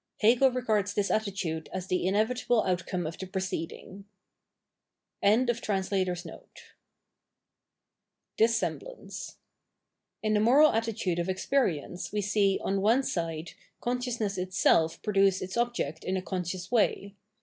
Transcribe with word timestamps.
Hegel 0.19 0.49
regards 0.49 0.95
this 0.95 1.11
attitude 1.11 1.69
as 1.71 1.85
the 1.85 2.07
inevitable 2.07 2.63
outcome 2.63 3.05
of 3.05 3.19
the 3.19 3.27
preceding.] 3.27 4.05
Dissemblance 5.23 6.25
* 9.79 10.23
In 10.23 10.33
the 10.33 10.39
moral 10.39 10.71
attitude 10.71 11.19
of 11.19 11.29
experience 11.29 12.11
we 12.11 12.21
see, 12.21 12.59
on 12.63 12.81
one 12.81 13.03
side, 13.03 13.51
consciousness 13.79 14.39
itself 14.39 14.99
produce 15.03 15.39
its 15.39 15.55
object 15.55 16.03
in 16.03 16.17
a 16.17 16.23
con 16.23 16.41
scious 16.45 16.71
way. 16.71 17.13